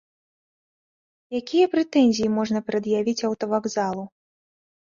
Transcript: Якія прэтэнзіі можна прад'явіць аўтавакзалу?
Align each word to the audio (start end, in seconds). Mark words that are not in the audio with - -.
Якія 1.39 1.65
прэтэнзіі 1.75 2.31
можна 2.39 2.59
прад'явіць 2.71 3.25
аўтавакзалу? 3.31 4.03